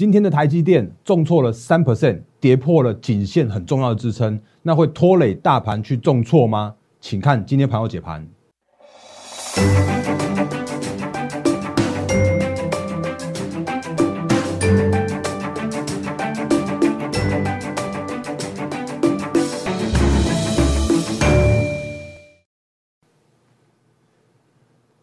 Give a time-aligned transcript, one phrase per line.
[0.00, 6.74] 今天的台积电重挫了三 percent，跌破了颈线很重要的支撑，那会拖累大盘去重挫吗？
[7.02, 8.26] 请看今天盘后解盘。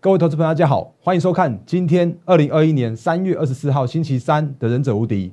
[0.07, 5.27] 各位投资朋友，大家好，欢迎收看今天二零二一年三月二十四号星期三的《忍者无敌》，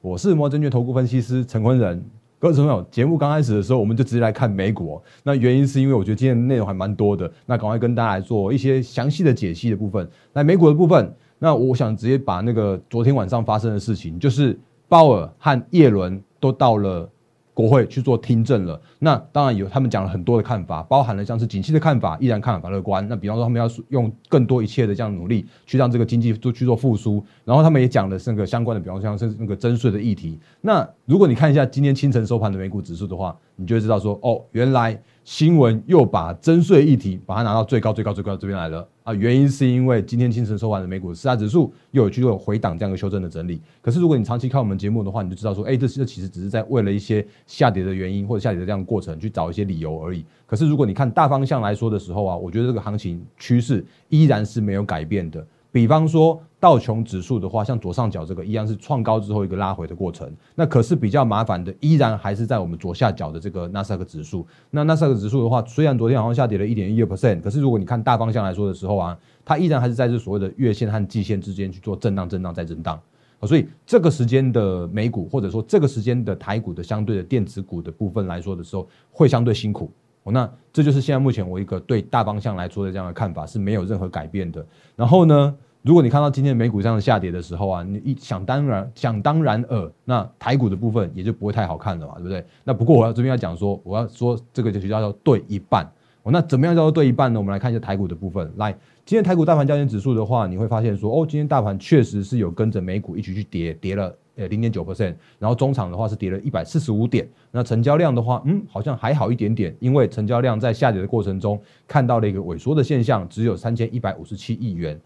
[0.00, 2.04] 我是摩证券投顾分析师陈坤仁。
[2.40, 5.00] 各位朋友，节目刚开始的时候，我们就直接来看美股。
[5.22, 10.10] 那原因是因为我觉得今天的内容还蛮多的，那赶快跟大家来做一些详细的解析的部分。
[10.32, 17.08] 那美股的部分，那我想直接把那个昨天晚上发生的事情，就是鲍尔和叶伦都到了。
[17.54, 23.06] 国会去做听证了，那当然有他们讲了很多的看法，包含了像是景气的看法，依然看法乐观。
[23.08, 30.38] 那比方说他们要用更多一切的这样努力去让这个经济做去做复苏，然后他们也讲了那个相关的，比方像是那个征税的议题。
[30.60, 35.00] 那如果你看一下今天清晨收盘的美股指数的话，你就会知道说，哦，原来。
[35.24, 39.14] 新闻又把征税议题把它拿到最高最高最高这边来了啊！
[39.14, 43.58] 原因是因为今天清晨收完的美股四大指数又有去做回档这样一个修正的整理。
[43.80, 50.22] 可是如果你长期看我们节目的话，你就知道说，哎，这这其实只是在为了一些下跌的原因或者下跌的这样过程去找一些理由而已。
[50.44, 55.44] 可是如果你看大方向来说的时候啊，我觉得这个行情趋势依然是没有改变的。
[55.74, 60.32] 比方说道琼指数的话，像左上角这个一样是创高之后一个拉回的过程。
[60.54, 64.46] 那可是比较麻烦的，依然还是在我们左下角的这个纳斯达克指数。
[64.70, 72.96] 那纳斯达克指数的话，虽然昨天好像下跌了一点一二 percent，可是如果你看大方向来说的时候啊，它依然还是在这所谓的月线和季线之间去做震荡、震荡再震荡。
[73.42, 79.90] 所以这个时间的美股，或者说这个时间的台股的相对的电子股的部分来说的时候，会相对辛苦。
[80.24, 84.66] 哦那这就是现在目前我一个对大方向来说的这样的看法是没有任何改变的。
[84.96, 92.44] 然后呢，如果你看到今天美股这样下跌的时候啊，你一想当然想当然尔，那台股的部分也就不会太好看了嘛，对不对？
[92.64, 95.88] 那不过我要这边要讲说，我要说这个就叫做对一半。
[96.22, 97.38] 哦，那怎么样叫做对一半呢？
[97.38, 98.50] 我们来看一下台股的部分。
[98.56, 98.72] 来，
[99.04, 104.16] 今天台股大盘交易指数的话，你会发现说，哦，今天大盘确实是有跟着美股一起去跌，跌了。
[104.36, 115.00] 呃，零点九 percent，然后中场的话是跌了一百四十五点，那成交量的话，嗯，好像还好一点点，因为成交量在下跌的过程中看到了一个萎缩的现象，只有三千一百五十七亿元。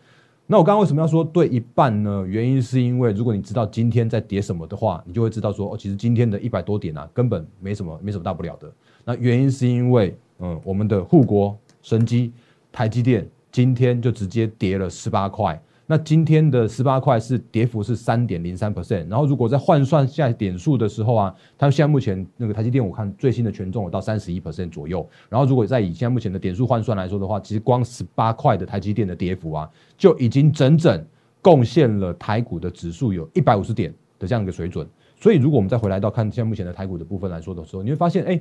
[0.47, 2.25] 那我刚刚为什么要说对一半呢？
[2.27, 8.73] 原因是因为如果你知道今天在跌什么的话，你就会知道说，哦，其实今天的一百多点啊，根本没什么，没什么大不了的。
[9.05, 12.33] 那原因是因为，嗯，我们的护国神机
[12.73, 15.61] 台积电今天就直接跌了十八块。
[15.91, 31.03] 那今天的十八块是跌幅是三点零三 percent，然后如果在换算下点数的时候啊，它现在目前那个台积电我看最新的权重有到三十一 percent 左右，然后如果在以现在目前的点数换算来说的话，其实光十八块的台积电的跌幅啊，就已经整整
[31.41, 34.87] 贡献了台股的指数有一百五十点的这样一个水准。
[35.19, 38.39] 所以如果我们再回来到看现在目前的台股的部分来说的时候，你会发现，哎，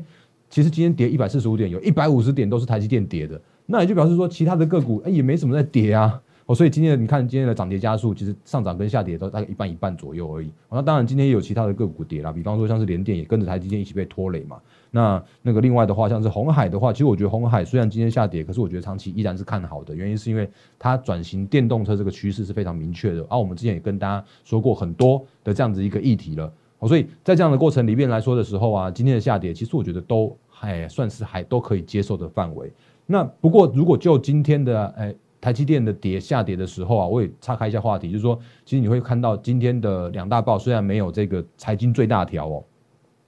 [0.49, 6.21] 其实今天跌一百四十五点，有一百五十点都是台积电跌的，那也就表示说其他的个股哎也没什么在跌啊。
[6.47, 10.49] 哦，所以今天你看今天的涨跌加速，其实上涨跟下跌都大概一半一半左右而已。
[10.71, 14.57] 那当然今天也有其他的个股跌了，比方说像是联电也跟着台积电一起被拖累嘛。
[14.89, 19.93] 那那个另外的话，像是红海的话，其实我觉得红海虽然今天下跌，可是我觉得长期依然是看好的。
[19.93, 20.49] 原因是因为
[20.79, 23.25] 它转型电动车这个趋势是非常明确的。
[23.29, 26.49] 而我们之前也跟大家说过很多的这样子一个议题了。
[26.79, 32.71] 哦，所以在这样的过程里面来说的时候啊，今天的下跌其实我觉得都还算是还都可以接受的范围。
[33.05, 35.13] 那不过如果就今天的诶。
[35.47, 42.63] 台积电的跌下跌的时候啊，我也岔开一下话题，就是说，其实你会看到今天的两大报虽然没有这个财经最大条哦，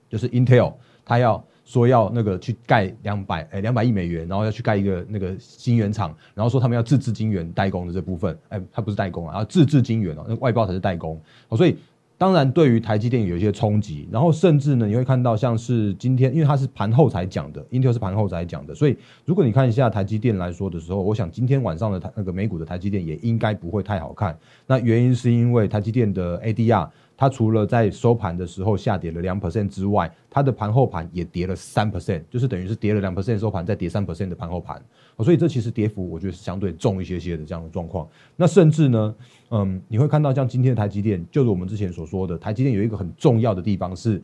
[0.09, 0.73] 就是 Intel，
[1.05, 11.21] 它要说要那个去盖两百哎两百亿美元，然后要去盖一个那个晶圆厂，然后说他们要自制晶圆代工的这部分，哎，它不是代工啊，要自制晶圆哦，那外包才是代工，
[11.55, 11.77] 所以。
[12.19, 24.37] 当然，对于台积电有一些冲击，然后甚至呢，你会看到像是今天，因为它是盘后才讲的，Intel 是盘后才讲的，所以如果你看一下台积电来说的时候，我想今天晚上的台那个美股的台积电也应该不会太好看。
[24.67, 26.89] 那原因是因为台积电的 ADR。
[27.19, 34.81] 它除了在收盘的时候下跌了两 percent 之外，它的盘后盘也跌了三 percent，就是等于是跌了两 percent 收盘，再跌三 percent 的盘后盘，
[35.23, 38.07] 所以这其实跌幅我觉得是相对重一些些的这样的状况。
[38.35, 39.15] 那甚至呢，
[39.51, 44.21] 嗯，你会看到像今天的台积电，就是我们之前所说的台积电有一个很重要的地方是。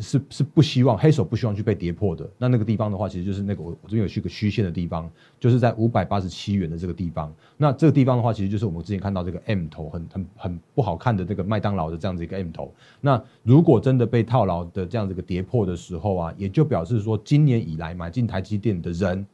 [0.00, 7.34] 是是不希望黑手不希望去被跌破的，那那个地方的话，其实就是那个我我这边有去个虚线的地方，就是在五百八十七元的这个地方。
[7.56, 12.72] 那这个地方的话，其实就是我们之前看到这个 M 头很很很不好看的这个麦当劳的这样子一个 M 头。
[13.00, 19.26] 那如果真的被套牢的这样子一个跌破的时候啊，也就表示说今年以来买进台积电的人，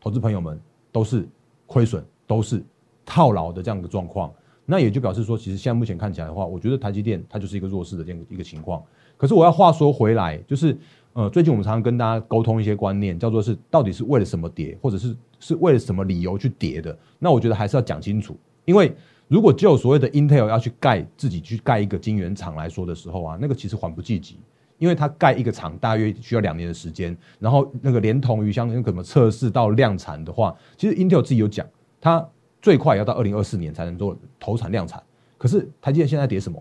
[0.00, 0.60] 投资朋友们
[0.92, 1.28] 都是
[1.66, 2.62] 亏损，都是
[3.04, 4.32] 套牢的这样一个状况。
[4.64, 8.82] 那也就表示说，其实现在目前看起来的话，我觉得台积电它就是一个弱势的这样一个情况。
[9.16, 10.76] 可是我要话说回来，就是
[11.14, 16.96] 呃，最近我们常常跟大家沟通一些观念，叫做是到底是为了什么跌，或者是是为了什么理由去跌的。
[17.18, 18.36] 那我觉得还是要讲清楚，
[18.66, 18.94] 因为
[19.26, 24.38] 如果就所谓的 Intel 要去盖自己去盖一个晶圆厂来说的时候啊，那个其实缓不济急，
[24.78, 31.66] 因为它盖一个厂大约需要两年的时间，然后那个连同于像那个什么测试到量产的话，其实 Intel 自己有讲，
[32.00, 32.26] 它。
[32.60, 35.00] 最快要到二零二四年才能做投产量产，
[35.38, 36.60] 可是台积电现在跌什么？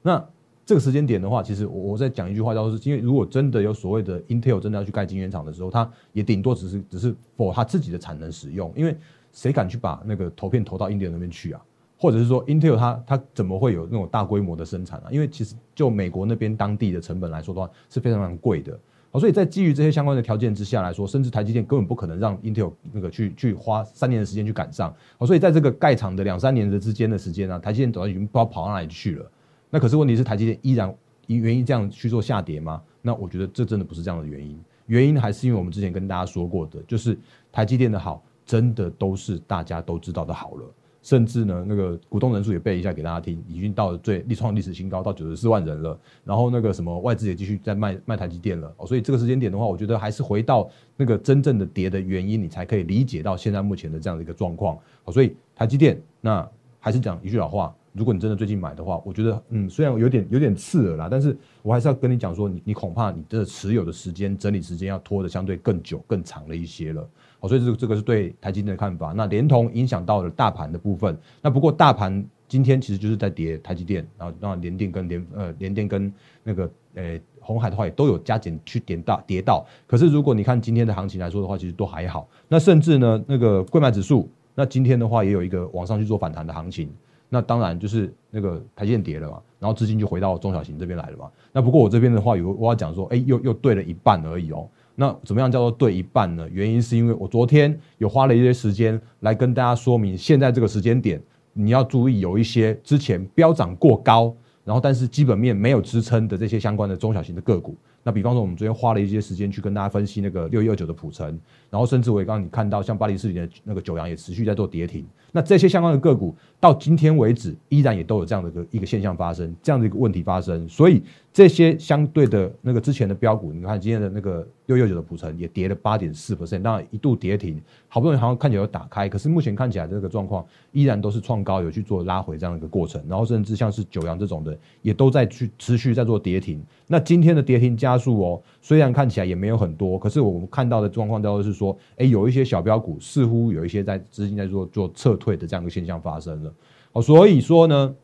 [0.00, 0.26] 那
[0.64, 8.96] 这个时间点的话，其实我我在讲一句话，就是因为如果真的有所谓的 Intel 真的要去盖晶圆厂的时候，它也顶多只是只是 for 它自己的产能使用，因为
[9.32, 11.60] 谁敢去把那个投片投到 Intel 那边去啊？
[12.04, 15.06] 或者是说 Intel 它它怎么会有那种大规模的生产啊？
[15.10, 18.78] 因为其实就美国那边当地的成本来说的话，是非常非常贵的。
[19.12, 24.94] 哦，所以在基于这些相关的条件之下来说，甚至台积电根本不可能让 Intel 那个去去花三年的时间去赶上。
[25.16, 29.30] 哦，所以在这个盖厂的两三年的之间的时间呢，台积电早就已经不知道跑到哪里去了。
[29.70, 30.94] 那可是问题是台积电依然
[31.26, 32.82] 原因这样去做下跌吗？
[33.00, 34.62] 那我觉得这真的不是这样的原因。
[34.88, 37.18] 原因还是因为我们之前跟大家说过的，就是
[37.50, 40.64] 台积电的好，真的都是大家都知道的好了。
[41.04, 45.96] 甚至呢，那个股东人数也背一下给大家听，已经到了最历创历史新高，到九十四万人了。
[46.24, 48.72] 然后那个什么外资也继续在卖卖台积电了。
[48.78, 50.66] 哦，所以这个时间点的话，我觉得还是回到
[50.96, 54.78] 那个真正的跌的原因，你才可以理解到现在目前的这样的一个状况。
[55.04, 56.48] 哦，所以台积电那
[56.80, 67.06] 还是讲一句老话，如果你真的最近买的话，我觉得嗯，虽然有点有点刺耳啦，但是我还是要跟你讲说，你你恐怕你的持有的时间整理时间要拖的相对更久更长了一些了。
[67.48, 69.12] 所以这个这个是对台积电的看法。
[69.16, 71.16] 那连同影响到了大盘的部分。
[71.42, 76.12] 那不过大盘今天其实就是在跌台积电，然后让联电跟联呃联电跟
[76.42, 79.66] 那个呃红海的话也都有加减去点到跌到。
[79.86, 82.28] 可是如果你看今天的行情来说的话，其实都还好。
[82.48, 86.88] 那甚至呢那个贵买指数，那今天的话也有一个往上去做反弹的行情。
[87.30, 91.28] 那当然就是那个台积电跌了嘛，然后资金就回到中小型这边来了嘛。
[91.52, 94.68] 那不过我这边的话有我要讲说，哎又又对了一半而已哦。
[94.94, 96.46] 那怎么样叫做对一半呢？
[96.50, 101.20] 原因是因为我昨天有花了一些时间来跟大家说明，现在这个时间点
[101.52, 107.76] 你要注意有一些之前飙涨过高，然后但是基本面没有支撑的这些相关的中小型的个股。
[108.06, 111.38] 那比方说，我们昨天花了一些时间去跟大家分析那个六一二九的普成，
[111.74, 115.04] 然后甚至我也刚刚你看到像巴黎市里的那个九阳也持续在做跌停。
[115.32, 120.68] 那这些相关的个股到今天为止，依然也都有这样的一个一个现象发生，这样的一个问题发生。
[120.68, 133.02] 所以这些相对的那个之前的标股，你看今天的那个六六九的普成也跌了八点四 percent，当然一度跌停，好不容易好像看起来有打开，可是目前看起来这个状况依然都是创高，有去做拉回这样一个过程。
[133.08, 136.64] 然后甚至像是九阳这种的，也都在去持续在做跌停。
[136.86, 146.54] 那今天的跌停加速哦，虽然看起来也没有很多，可是我们看到的状况都是说，说哎，有一些小标股似乎有一些在资金在做做撤退的这样一个现象发生了。
[146.92, 147.94] 哦，所以说呢，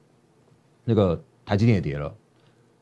[0.85, 2.15] 那个台积电也跌了，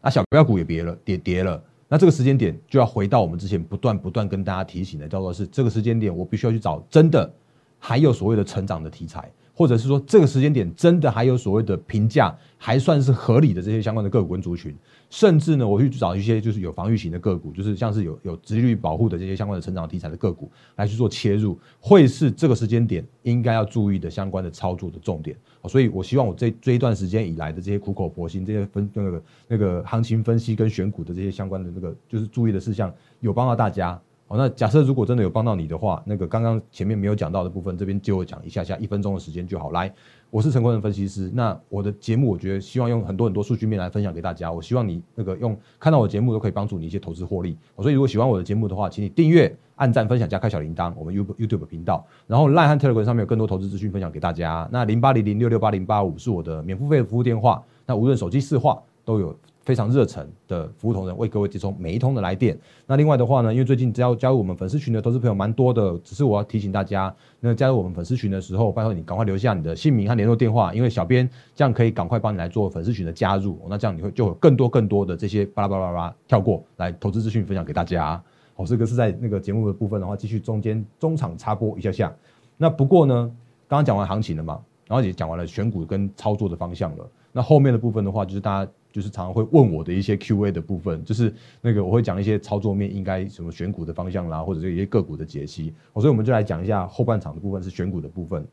[0.01, 1.63] 那小标股也跌了，跌跌了。
[1.89, 7.33] 那这个时间点就要回到我们之前不断不断跟大家提醒的，叫做是这个时间点，我必须要去找真的
[7.79, 9.31] 还有所谓的成长的题材。
[9.55, 14.73] 或者是说，这个时间点真的还有所谓的评价还算是合理的这些相关的个股跟族群，
[15.11, 25.37] 甚至呢，我去找一些就是有防御型的个股，就是像是有有殖利率保护的这些相关的成长题材的个股来去做切入，会是这个时间点应该要注意的相关的操作的重点。
[25.69, 34.01] 所以我希望我这这一段时间以来的这些苦口婆心，这些分那个那个行情分析跟选股的这些相关的那个就是注意的事项，有帮到大家。
[34.31, 39.71] 好，那假设如果真的有帮到你的话，那个刚刚前面没有讲到的部分，这边就我讲一下下，一分钟的时间就好。
[39.71, 39.91] 来，
[40.29, 44.53] 我是陈坤仁分析师，那我的节目我觉得希望用很多很多数据面来分享给大家。
[44.53, 47.57] 我希望你那个用看到我节目都可以帮助你一些投资获利。
[47.79, 52.05] 所以如果喜欢我的节目的话，请你订阅、按赞、分享加开小铃铛，我们 YouTube YouTube 频道。
[52.27, 54.69] 然后 Line 和 Telegram 上面有更多投资资讯分享给大家。
[54.71, 57.63] 那零八零零六六八零八五是我的免付费服务电话。
[57.87, 59.35] 那无论手机市话都有。
[59.69, 62.59] 非常热忱的服务同仁为各位接通每一通的来电。
[62.87, 73.61] 那另外的话呢，因为最近只要加入我们粉丝群的投资朋友蛮多的，只是我要提醒大家，那加入我们粉丝群的时候，拜托你赶快留下你的姓名和联络电话，因为小编这样可以赶快帮你来做粉丝群的加入。
[73.69, 78.19] 那这样你会就有更多更多的这些巴拉巴拉巴拉跳过来投资资讯分享给大家。
[78.55, 82.11] 好，这个是在那个节目的部分的话，继续中间中场插播一下下。
[82.57, 83.31] 那不过呢，
[83.69, 84.59] 刚刚讲完行情了嘛，
[84.89, 87.09] 然后也讲完了选股跟操作的方向了。
[87.31, 88.73] 那后面的部分的话，就是大家。
[88.91, 95.73] 就是常常会问我的一些 Q&A 的部分，就是那个我会讲一些操作面应该什么选股的方向啦，或者是一些个股的解析。
[95.95, 98.45] 所以我们就来讲一下后半场的部分是选股的部分。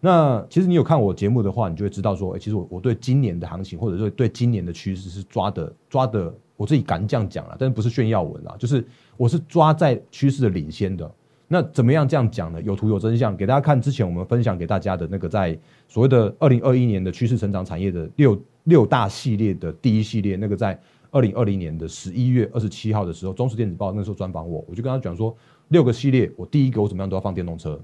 [0.00, 8.84] 那其实你有看我节目的话，你就会知道说，其实我我对今年的行情，或者说对今年的趋势是抓的抓的，我自己敢这样讲了，但是不是炫耀文啊，就是
[9.18, 11.08] 我是抓在趋势的领先的。
[11.46, 12.60] 那怎么样这样讲呢？
[12.62, 20.78] 有图有真相，给大家看之前我们分享给大家的那个在所谓的二零二一年的趋势成长产业的六六大系列的第一系列，那个在
[21.10, 25.36] 二零二零年的十一月二十七号的时候，中时电子报那时候专访我，我就跟他讲说，
[25.68, 27.78] 六个系列，我第一个我怎么样都要放电动车。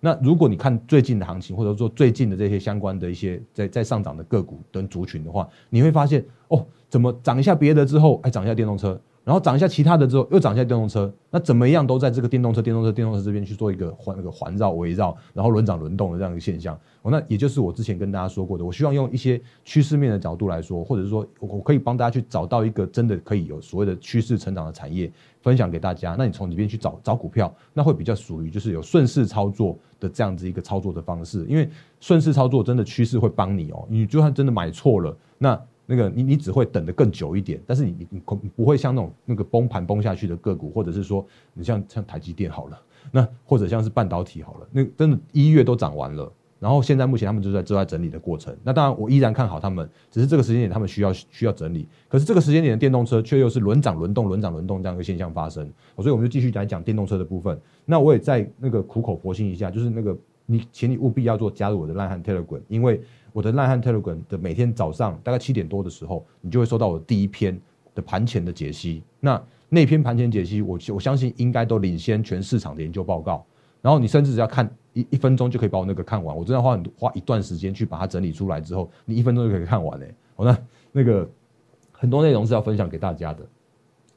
[0.00, 9.00] 那如果你看最近的行情，或者说最近的这些相关的一些在在上涨的个股跟族群的话，你会发现哦，怎么涨一下别的之后，哎，涨一下电动车。
[9.24, 16.78] 然后涨一下其他的之后，又涨一下电动车，那怎么样都在这个电动车、电动车、电动车这边去做一个环那个环绕、围绕，然后轮涨轮动的这样一个现象。
[17.00, 26.14] 哦，那也就是我之前跟大家说过的，我希望用一些趋势面的角度来说，或者是说我可以帮大家去找到一个真的可以有所谓的趋势成长的产业，分享给大家。
[26.18, 31.66] 那你从里边去找找股票，那会比较属于就是有顺势操作的这样子一个操作的方式，因为
[31.98, 33.86] 顺势操作真的趋势会帮你哦。
[33.88, 35.58] 你就算真的买错了，那。
[35.86, 48.56] 那个你你只会等得更久一点，但是你你你不会像那种那个崩盘崩下去的个股，或者是说你像像台积电好了，那或者像是半导体好了，那真的一月都涨完了，然后现在目前他们就在正在整理的过程。
[48.62, 51.86] 那当然我依然看好他们，只是这个时间点他们需要需要整理。
[52.08, 57.60] 可是这个时间点的电动车却又是轮涨轮动轮涨轮动这样一个现象发生，所以我们就继续来讲电动车的部分。
[57.84, 63.02] 那我也在那个苦口婆心一下，就是那个你请你务必要做加入我的烂汉 Telegram，因为。
[63.34, 67.60] 我的烂汉 Telegram 的每天早上大概七点多的时候，你就会收到我第一篇
[67.92, 69.02] 的盘前的解析。
[69.18, 73.44] 那那篇盘前解析，我我相信应该都领先全市场的研究报告。
[73.82, 76.34] 然后你甚至只要看一一分钟就可以把我那个看完。
[76.34, 80.14] 我真的花很花一段时间去把它整理出来之后，你一分钟就可以看完嘞。
[80.36, 80.56] 好，那
[80.92, 81.28] 那个
[81.90, 83.44] 很多内容是要分享给大家的。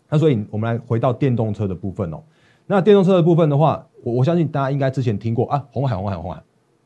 [0.10, 2.22] 那所以我们来回到电动车的部分哦。
[2.68, 6.40] 那电动车的部分的话，我我相信大家应该之前听过啊，红海红海红海。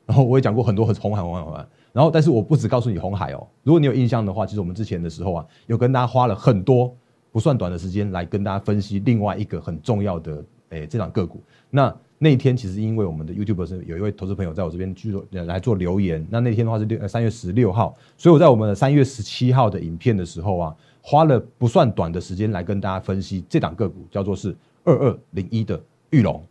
[0.06, 1.66] 然后我也讲过很多很红海红海红海。
[1.94, 3.48] 然后，但是我不只告诉你红海哦。
[3.64, 6.96] 如果你有印象的话，其实我们之前的时候啊，有跟大家花了很多
[7.32, 11.42] 不算短的时间来跟大家分析另外一个很重要的诶这档个股。
[11.70, 16.26] 那那一天其实因为我们的 YouTube 是有一位投资朋友在我这边去做来做留言。
[16.30, 25.82] 那那天的话是六三月十六号，所以我在我们的三月十七号的影片的时候啊，花了不算短的时间来跟大家分析这档个股，叫做是二二零一的
[26.12, 26.42] 玉龙。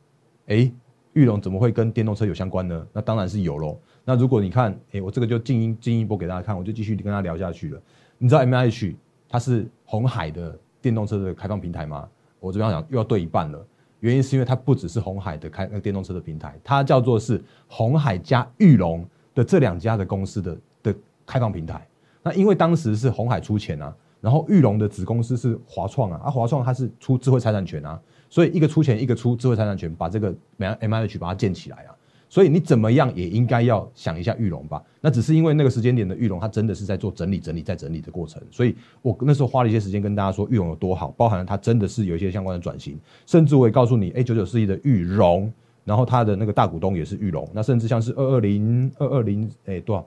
[0.47, 0.73] 诶，
[1.13, 2.87] 玉龙怎么会跟电动车有相关呢？
[2.93, 3.79] 那当然是有喽。
[4.05, 7.81] 那如果你看，哎，我这个就进一进一步给大家看，我就继续跟他聊下去了。
[8.19, 8.95] 你知道 M I H
[9.29, 12.09] 它是红海的电动车的开放平台吗？
[12.39, 13.67] 我这边讲又要对一半了，
[14.01, 20.95] 原因是因为它不只是红海的开那个电动车的平台，它叫做是红海加玉龙的这两家的公司的的
[21.27, 21.87] 开放平台。
[22.23, 28.01] 那因为当时是红海出钱啊，然后玉龙的子公司是华创啊，啊华创它是出智慧财产权啊，
[28.31, 31.95] 所以一个出钱一个出智慧财产权，把这个 M H 把它建起来啊。
[32.29, 34.81] 所以你怎么样也应该要想一下玉龙吧？
[35.01, 38.41] 那只是因为那个时间点的玉龙，它真的是在做整理、整理、再整理的过程。
[38.53, 42.97] 所以我那时候花了一些时间跟大家说玉龙有多好，包含了它真的是有一些相关的转型，
[43.27, 45.53] 甚至我也告诉你，哎，九九四一的玉龙，
[45.85, 50.07] 然后它的那个大股东也是玉龙，那甚至像是二二零二二零，哎，多少？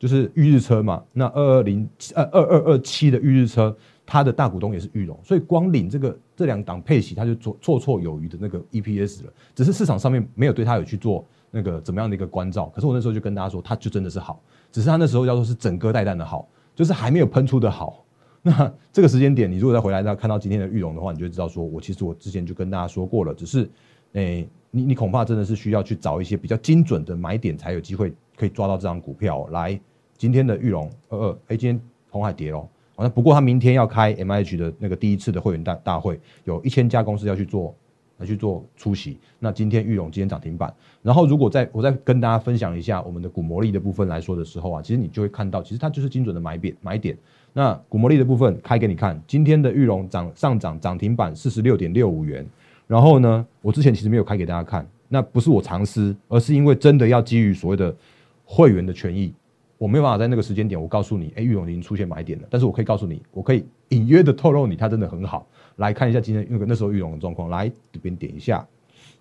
[0.00, 11.24] 就是玉日车嘛，那二二零呃二二二七的玉日车，它的大股东也是玉龙，所以光领这个这两档配息，它就绰绰绰有余的那个 EPS 了，只是市场上面没有对它有去做。
[11.52, 12.66] 那个怎么样的一个关照？
[12.66, 14.40] 可是我那时候就跟大家说，它就真的是好，
[14.70, 18.04] 只是它那时候叫做是整个带弹的好，就是还没有喷出的好。
[18.40, 23.68] 那这个时间点，你如果再回来再看到今天的玉龙的话，你就知道说我其实我之前就跟大家说过了，只是，
[24.12, 29.78] 诶，你你恐怕真的是需要去找一些比较精准的买点，才有机会可以抓到这张股票来。
[30.20, 32.68] 今天的玉龙二二，哎，今天红海跌喽。
[32.94, 37.74] 好像不过他明天要开 M I H 的那个第一次的会员大大会，有一千家公司要去做。
[38.18, 39.18] 来去做出席。
[39.38, 47.16] 那今天玉龙今天涨停板，然后如果在我再跟大家分享一下我们的股魔力的部分来说的时候啊，其实你就会看到，其实它就是精准的买点买点。
[47.54, 52.46] 那股魔力的部分开给你看，今天的玉龙涨上涨涨停板四十六点六五元。
[52.86, 57.96] 然后呢，我之前其实没有开给大家看，那不是我藏私，而是因为真的要基于所谓的
[58.44, 59.32] 会员的权益，
[59.80, 62.46] 我没有办法在那个时间点我告诉你，哎，玉龙已经出现买点了。
[62.50, 65.48] 但是我可以告诉你，我可以隐约的透露你，它真的很好。
[65.76, 68.68] 来看一下今天那个那时候玉龙的状况，来这边点一下，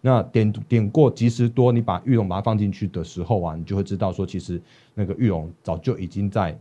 [0.02, 4.62] 那点点过即时多，你把玉龙把它放进去的时候啊，你就会知道说，其实
[4.94, 6.60] 那个玉龙早就已经在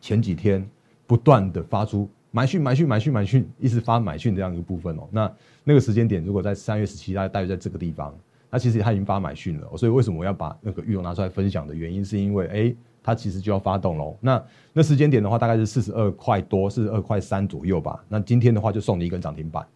[0.00, 0.66] 前几天
[1.06, 5.06] 不断的发出买讯买讯买讯买讯，一直发买讯这样一个部分哦。
[5.10, 5.30] 那
[5.62, 8.14] 那个时间点如果在三月十七，大概大约在这个地方，
[8.52, 9.76] 那其实它已经发买讯了。
[9.76, 12.76] 所以为什么我要把那个玉龙拿出来分享的原因，是因为哎。
[13.04, 14.16] 它其实就要发动喽。
[14.20, 14.40] 那
[14.72, 18.00] 那时间点的话，大概是四十二块多，四十二块三左右吧。
[18.08, 19.66] 那今天的话，就送你一根涨停板。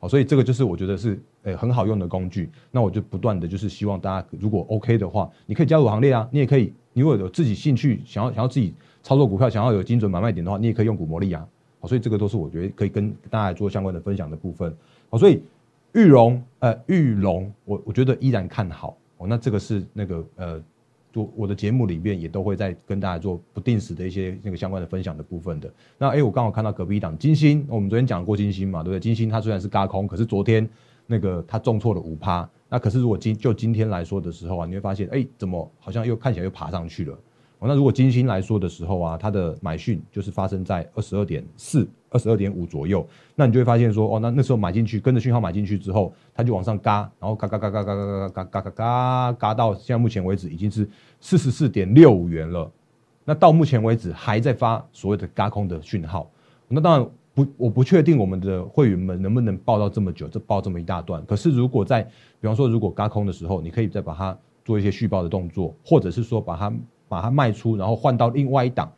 [0.00, 2.50] 好，所以这个就是我觉得是诶很好用的工具。
[2.72, 6.28] 那我就不断的就是希望大家如果 OK 的话，你可以加入行列啊。
[6.32, 11.46] 你也可以，你如果有自己兴趣，想要想要自己操作股票，想要有精准买卖点的话，你也可以用股魔力啊。
[11.78, 14.76] 好，所以这个都是我觉得可以跟大家做相关的分享的部分。
[15.08, 15.40] 好，所以
[15.92, 19.26] 玉龙，呃，玉龙，我我觉得依然看好哦。
[19.26, 20.62] 那这个是那个呃，
[21.12, 25.72] 做我的节目里面也都会在跟大家做不定时的一些那个相关的分享的部分的。
[25.98, 29.00] 那哎，我刚好看到隔壁档金星，我们昨天讲过金星嘛，对不对？
[29.00, 30.68] 金星它虽然是嘎空，可是昨天
[31.06, 32.48] 那个它重挫了五趴。
[32.68, 37.18] 那可是如果今就今天来说的时候啊，你会发现，哎，怎么好像又看起来又爬上去了？
[37.68, 50.88] 那如果金星来说的时候啊，它的买讯就是发生在二十二点四、二十二点五左右，那你就会发现说，哦，那那时候买进去，跟着讯号买进去之后，它就往上嘎，然后嘎嘎嘎嘎嘎嘎嘎嘎嘎嘎嘎嘎到现在目前为止已经是
[51.20, 52.70] 四十四点六五元了。
[53.26, 56.30] 那到目前为止还在发所谓的嘎空的讯号。
[56.66, 61.22] 那当然不，我不确定我们的会员们能不能报到这么久，这报这么一大段。
[61.26, 62.02] 可是如果在，
[62.40, 66.72] 比方说如果嘎空的时候，你可以再把它做一些续报的动作，或者是说把它。
[67.10, 68.88] 把它卖出，然后换到另外一档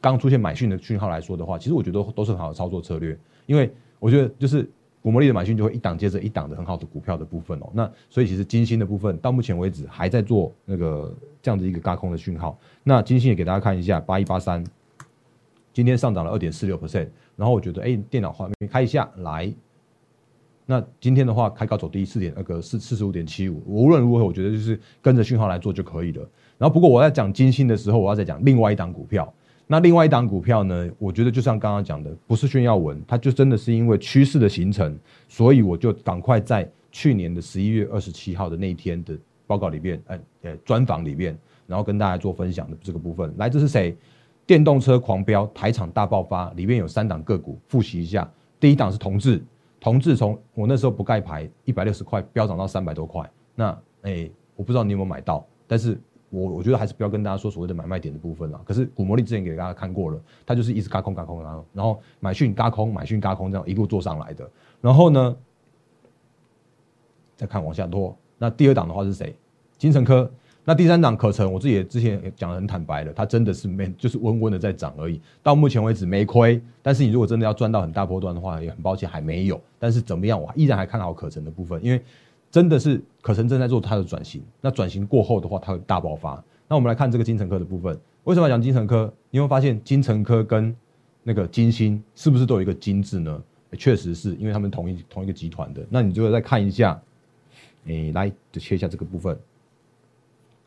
[0.00, 3.14] 刚出现买讯的讯号来说的话，其实我觉得都是很好的操作策略。
[3.44, 4.66] 因为我觉得就是
[5.02, 7.68] 古魔力的买讯就会一档接着一档的很好的股票的部分哦。
[7.74, 12.58] 那所以其实金星的部分到目前为止还在做那个这样的一个高空的讯号。
[12.82, 14.64] 那金星也给大家看一下八一八三，
[15.74, 17.08] 今天上涨了二点四六 percent。
[17.36, 19.52] 然后我觉得哎，电脑画面开一下来。
[20.64, 23.60] 那今天的话开高走低四点那个四四十五点七五。
[23.66, 26.26] 无论如何，我觉得就是跟着讯号来做就可以了。
[26.60, 29.32] 然后不过我在讲金星的时候，我要再讲另外一档股票。
[29.66, 34.94] 那另外一档股票呢，我觉得就像刚刚讲的，不是炫耀文，它就真的是因为趋势的形成，
[35.26, 41.34] 所以我就赶快在去年的十一月二十七号的那一天的报告里面，呃呃专访里面，
[41.66, 43.32] 然后跟大家做分享的这个部分。
[43.38, 43.96] 来，这是谁？
[44.44, 48.30] 电动车狂飙，台场大爆发，里面有三档个股，复习一下。
[48.58, 49.42] 第一档是同志，
[49.80, 53.26] 同志从我那时候不盖牌，一百六十块飙涨到三百多块。
[53.54, 55.98] 那哎，我不知道你有没有买到，但是。
[56.30, 58.60] 我我觉得还是不要跟大家说所谓的买卖点的部分了。
[58.64, 64.48] 可是古魔力之前给大家看过了，它就是一直嘎空嘎空然后然后买讯嘎空买讯嘎空这样一路做上来的。
[64.80, 65.36] 然后呢，
[67.36, 68.16] 再看往下拖。
[68.38, 69.34] 那第二档的话是谁？
[69.76, 70.30] 金城科。
[70.64, 75.20] 那第三档可成，我自己也之前讲的很坦白了，它真的是没就是温温的在涨而已。
[75.42, 76.62] 到目前为止没亏。
[76.80, 79.60] 但是你如果真的要赚到很大波段的话，也很抱歉还没有。
[79.78, 82.00] 但是怎么样，我依然还看好可成的部分，因为。
[82.50, 86.42] 真的是可成正在做它的转型，那转型过后的话，它会大爆发。
[86.66, 89.12] 那我们来看这个金城科的部分，为什么要讲金城科？
[89.30, 90.74] 你会发现金城科跟
[91.22, 93.40] 那个金星是不是都有一个金字呢？
[93.78, 95.86] 确实是因为他们同一同一个集团的。
[95.88, 97.00] 那你就再看一下，
[97.86, 99.38] 诶，来就切一下这个部分，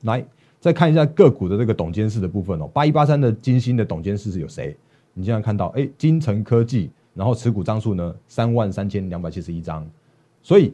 [0.03, 0.25] 来
[0.61, 2.67] 再看一下个股的这个董监事的部分哦。
[2.73, 4.75] 八一八三的金星的董监事是有谁？
[5.13, 9.85] 你现在看到，哎，金城科技，然后持股张数呢三万三千两百七十一张，
[10.41, 10.73] 所以。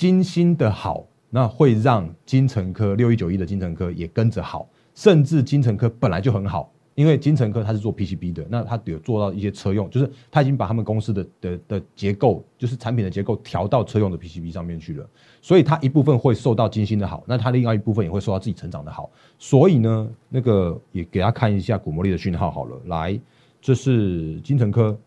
[0.00, 15.06] 金星的好，那会让金城科六一九一的金城科也跟着好，甚至金城科本来就很好，因为金城科它是做 PCB 的，那它有做到一些车用，就是它已经把他们公司的的的结构，就是产品的结构调到车用的 PCB 上面去了，
[15.42, 23.20] 所以它一部分会受到金星的好，那它另外一部分也会受到自己成长的好，所以呢，那个也给大家看一下古魔力的讯号好了，来，
[23.60, 24.98] 这是金城科。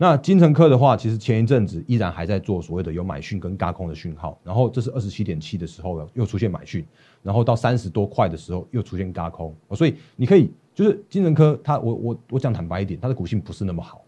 [0.00, 6.86] 那金城科的话，其实前一阵子依然还在做所谓的有买讯跟嘎空的讯号，然后这是二十七点七的时候又出现买讯，
[7.20, 14.00] 然后到三十多块的时候又出现嘎空，所以你可以就是金城科它我我我讲坦白一点，它的股性不是那么好，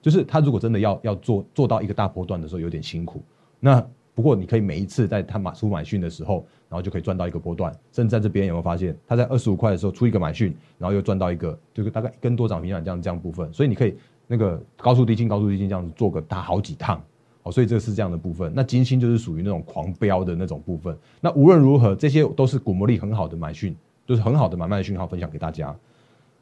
[0.00, 3.22] 就是它如果真的要要做做到一个大波段的时候有点辛苦，
[3.60, 13.94] 那不过你可以每一次在它买出买讯的时候，然后就可以赚到一个波段，甚至在这边有没有发现它在二十五块的时候出一个买讯，然后又赚到一个就是大概一根多涨停板这样这样部分，所以你可以。
[14.26, 17.00] 那个高速低进，高速低进这样子做个大好几趟，
[17.44, 18.52] 哦，所以这是这样的部分。
[18.54, 20.96] 那金星就是属于那种狂飙的那种部分。
[21.20, 25.74] 那无论如何，这些都是股魔力很好的买讯，就是很好的买卖讯号，分享给大家。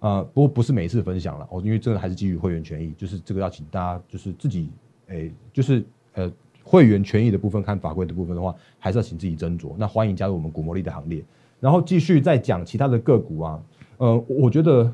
[0.00, 4.70] 啊，不过不是每一次分享了，哦，因为这个还是基于会员权益，就是这个要请大家就是自己，
[5.08, 6.30] 诶，就是呃
[6.62, 9.74] 会员权益的部分，看法规的部分的话，还是要请自己斟酌。
[9.76, 11.22] 那欢迎加入我们股魔力的行列。
[11.60, 13.62] 然后继续再讲其他的个股啊，
[13.98, 14.90] 呃，我觉得。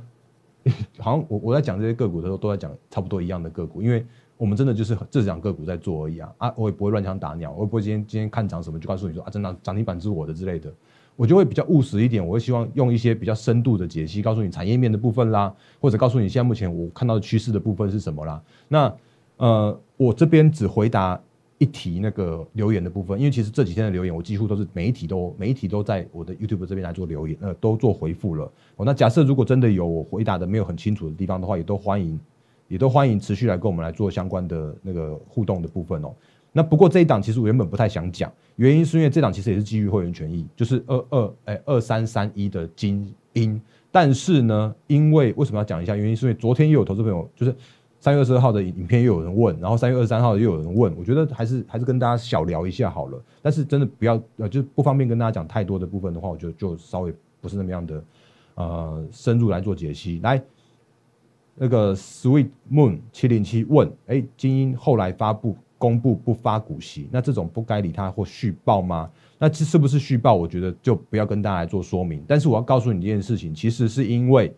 [0.99, 4.05] 好像我我在讲这些个股的时候，都在讲差不多一样的个股，因为
[4.37, 6.55] 我们真的就是这两个股在做而已啊啊！
[6.57, 10.73] 我也不会乱枪打鸟，我也不会今天今天看涨什么就告诉你说啊，真的涨停板是我的之类的，
[11.17, 18.43] 我就会比较务实一点，我会希望用一些比较深度的解析，告诉你产业面的部分啦，或者告诉你现在目前我看到的趋势的部分是什么啦。
[18.69, 18.95] 那
[19.37, 21.21] 呃，我这边只回答。
[21.61, 28.51] 一提那个留言的部分，因为其实这几天的留言，我几乎都是每一题都每一题都在我的 YouTube 这边来做留言，呃，都做回复了。
[28.77, 32.19] 哦，那假设如果真的有我回答的没有很清楚的地方的话，也都欢迎，
[32.67, 36.15] 也都欢迎持续来跟我们来做相关的那个互动的部分哦。
[36.51, 43.61] 那不过这一档其实我原本不太想讲，原因是因为这档其实也是基于会员权益，就是二二哎二三三一的精英，
[43.93, 45.95] 但是呢，因为为什么要讲一下？
[45.95, 47.55] 原因是因为昨天又有投资朋友就是
[48.01, 53.23] 三月二十二号的影片又有人问，然后三月二十三号又有人问，我觉得还是还是跟大家小聊一下好了。
[53.43, 58.03] 但是真的不要呃，就不方便跟大家讲太多的部分的话，我觉得就稍微不是那么样的
[58.55, 60.19] 呃深入来做解析。
[60.23, 60.43] 来，
[61.55, 69.11] 那个 Sweet Moon 七零七问，哎，精英后来发布公布不发股息，那这种不该理他或续报吗？
[69.39, 70.35] 那这是不是续报？
[70.35, 72.25] 我觉得就不要跟大家来做说明。
[72.27, 74.51] 但是我要告诉你一件事情，其实是因为。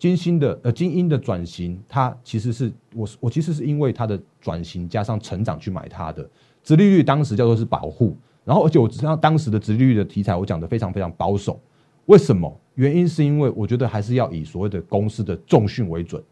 [0.00, 6.26] 金星的呃，精英的转型，它其实是我我其实是因为它的转型加上成长去买它的，
[6.64, 11.60] 殖利率当时叫做是保护，然后而且我知道当时的殖利率的题材我讲的非常非常保守，
[12.06, 12.50] 为什么？
[12.76, 16.22] 原因是因为我觉得还是要以所谓的公司的重训为准。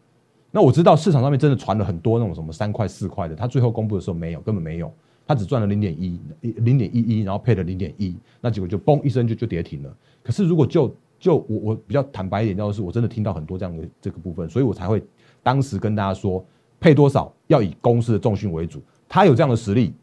[0.49, 4.91] 那我知道市场上面真的传了很多那种什么三块四块的，它最后公布的时候没有，根本没有，
[5.27, 9.95] 它只赚了零点一零点一一，然后配了零点一，那结果就嘣一声就就跌停了。
[10.23, 15.03] 可是如果就就我我比较坦白一点，就是我真的听到很多这样的这个部分，所以我才会
[15.43, 16.43] 当时跟大家说
[16.79, 19.93] 配多少要以公司的重训为主，他有这样的实力，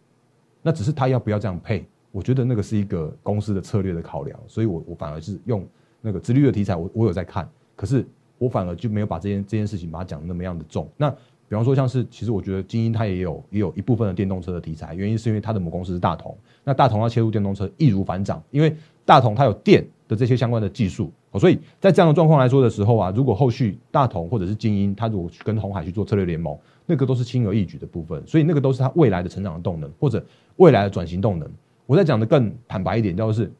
[0.61, 5.67] 那只是他要不要这样配，我觉得那个是一个公司的策略的考量，所以我我反而是用
[6.03, 10.87] 那个直率的题材，我我有在看，可是我反而就没有把这件这件事情把它讲的那么样的重。
[10.99, 11.11] 那
[11.49, 19.83] 比方说像是其实我觉得精英它也有也有一部分的电动车的题材，原因是因为它的母公司是大同，那大同要切入电动车易如反掌，因为大同它有电。
[20.09, 30.25] 的这些相关的技术，所以在这样的状况来说的时候啊，如果后续大同或者是精英，他如果去跟红海去做策略联盟，那个都是轻而易举的部分，所以那个都是他未来的成长的动能或者
[30.57, 31.51] 未来的转型动能。
[31.87, 33.51] 我在讲的更坦白一点，就是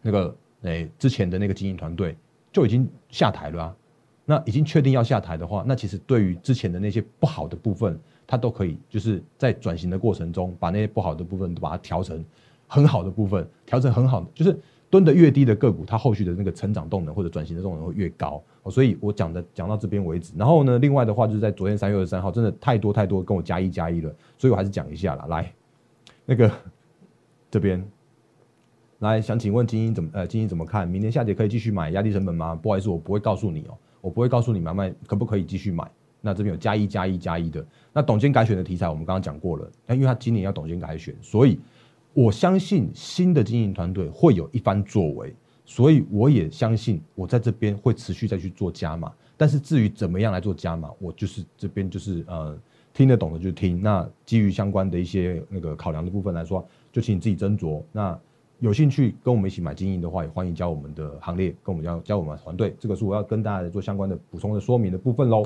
[0.00, 2.16] 那个诶之前的那个精英团队
[2.52, 3.76] 就已经下台了啊，
[4.24, 12.24] 那已经确定要下台的话，那其实对于之前的那些不好的部分，他都可以就是在转型的过程中，把那些不好的部分都把它调成
[12.68, 14.56] 很好的部分，调成很好的就是。
[14.94, 20.32] 蹲的越低的个股，它后续的那个成长动能或者转型的动能会越高，所以我讲的讲到这边为止。
[20.36, 25.26] 然后呢，另外的话就是在昨天三月二十三号，真的太多太多跟我加一加一了，所以我还是讲一下了。
[25.26, 25.52] 来，
[26.24, 26.48] 那个
[27.50, 27.84] 这边
[29.00, 30.86] 来想请问精英怎么呃精英怎么看？
[30.86, 32.54] 明年下跌可以继续买压低成本吗？
[32.54, 35.90] 不好意思，我不会告诉你哦，我不会告诉你买卖可不可以继续买。
[36.20, 41.58] 那这边有加一加一加一的，那董监改选的题材我们刚刚讲过了，那因为他今年要董监改选，所以。
[42.14, 49.12] 我相信新的经营团队会有一番作为，所以我也相信我在这边会持续再去做加码。
[49.36, 52.56] 但是至于怎么样来做加码，我就是这边就是呃
[52.92, 53.82] 听得懂的就听。
[53.82, 57.82] 那基于相关的一些那个考量的部分来说，就请你自己斟酌。
[57.90, 58.16] 那
[58.60, 62.76] 有兴趣跟我们一起买经营的话，也欢迎加我们的行列，跟我们加加我们团队。
[62.78, 65.44] 这个是我要跟大家做相关的补充的说明的部分喽。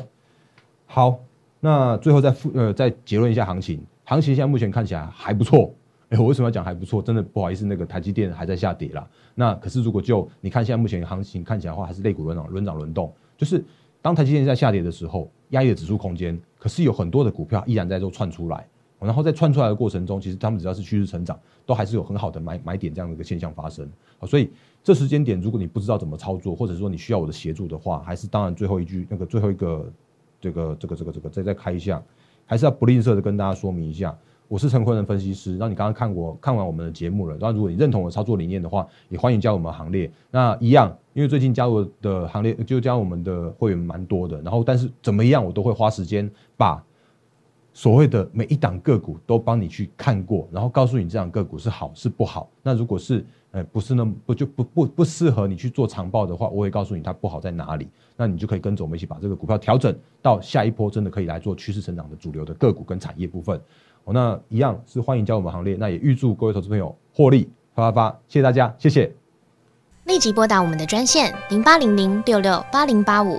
[0.85, 1.19] 好，
[1.61, 5.75] 那最后再复呃再结论一下行情，行情现在目前看起来还不错。
[6.11, 7.03] 哎，我为什么要讲还不错？
[7.03, 9.07] 真的不好意思，那个台积电还在下跌啦。
[9.35, 13.13] 那可是如果就你看现在目前行情看起来的话，还是类股轮涨轮涨轮动。
[13.37, 13.63] 就是
[14.01, 18.67] 当台积电在下跌的时候，压抑的指数空间，可是有很多的股票依然在做窜出来。
[19.01, 23.89] 然后在窜出来的过程中，其实他们只要是趋势成长，都还是有很好的买买点这样的一个现象发生。
[24.27, 24.51] 所以
[24.83, 29.93] 这时间点，如果你不知道怎么操作，或者说你需要我的协助的话，还是当然最后一句那个最后一个
[30.41, 32.03] 这个这个这个这个再再开一下，
[32.45, 34.19] 还是要不吝啬的跟大家说明一下。
[34.49, 40.11] 我是陈坤的分析师，然后你刚刚看过看完我们的节目了，然后如果你认同我的操作理念的话，也欢迎加入我们行列。
[40.31, 46.83] 那一样，因为最近加入的行列就加入我们的会员蛮多的，然后但是怎么样，我都会花时间把
[47.75, 52.49] 所谓的每一档个股都帮你去看过，然后告诉你这档个股是好是不好。
[52.63, 63.61] 那如果是呃不是那么不就不不不适合你去做长报的话，我会告诉你它不好在哪里，那你就可以跟着我们一起把这个股票调整到下一波真的可以来做趋势成长的主流的个股跟产业部分。
[64.13, 69.13] 那一样是欢迎加入我们行列，那也预祝各位投资朋友获利发发发，谢谢大家，谢谢。
[70.05, 73.39] 立即拨打我们的专线零八零零六六八零八五